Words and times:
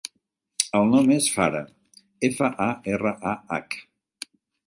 El 0.77 0.87
nom 0.93 1.09
és 1.15 1.25
Farah: 1.33 1.61
efa, 2.29 2.49
a, 2.67 2.69
erra, 2.97 3.11
a, 3.35 3.37
hac. 3.57 3.77